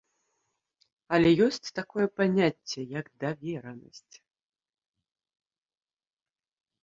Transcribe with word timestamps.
Але 1.15 1.29
ёсць 1.47 1.69
такое 1.79 2.07
паняцце, 2.21 2.79
як 2.99 3.05
даверанасць. 3.23 4.15